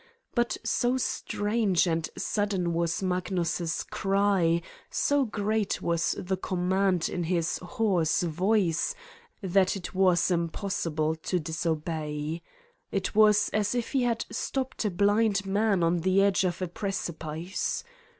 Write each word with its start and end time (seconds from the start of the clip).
But 0.33 0.57
so 0.63 0.97
strange 0.97 1.85
and 1.85 2.09
sudden 2.17 2.73
was 2.73 3.03
Magnus 3.03 3.59
9 3.59 3.67
cry, 3.91 4.61
so 4.89 5.25
great 5.25 5.79
was 5.79 6.15
the 6.17 6.37
command 6.37 7.07
in 7.07 7.25
his 7.25 7.59
hoarse 7.59 8.23
voice, 8.23 8.95
that 9.43 9.75
it 9.75 9.93
was 9.93 10.31
impossible 10.31 11.13
to 11.17 11.39
disobey. 11.39 12.41
It 12.91 13.13
was 13.13 13.49
as 13.49 13.75
if 13.75 13.91
he 13.91 14.01
had 14.01 14.25
stopped 14.31 14.85
a 14.85 14.89
blind 14.89 15.45
man 15.45 15.83
on 15.83 15.99
the 15.99 16.23
edge 16.23 16.45
of 16.45 16.63
a 16.63 16.67
precipice! 16.67 17.83